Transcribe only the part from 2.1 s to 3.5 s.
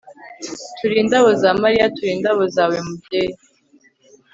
indabo zawe, mubyeyi